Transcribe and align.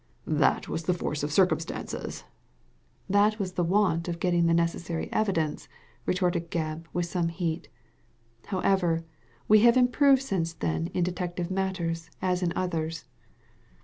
"That 0.25 0.67
was 0.67 0.85
the 0.85 0.95
force 0.95 1.21
of 1.21 1.31
circumstances."" 1.31 2.23
It 3.09 3.37
was 3.37 3.51
the 3.53 3.63
want 3.63 4.07
of 4.07 4.19
getting 4.19 4.47
the 4.47 4.53
necessary 4.55 5.11
evidence," 5.13 5.67
retorted 6.07 6.49
Gebb, 6.49 6.87
with 6.91 7.05
some 7.05 7.27
heat." 7.27 7.69
However, 8.47 9.05
we 9.47 9.59
have 9.59 9.77
improved 9.77 10.23
since 10.23 10.53
then 10.53 10.87
in 10.95 11.03
detective 11.03 11.51
matters, 11.51 12.09
as 12.19 12.41
in 12.41 12.51
others." 12.55 13.05